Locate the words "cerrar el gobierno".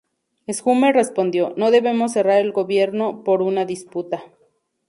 2.13-3.23